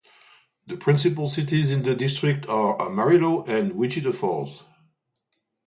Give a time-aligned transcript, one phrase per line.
[0.65, 4.63] The principal cities in the district are Amarillo and Wichita Falls.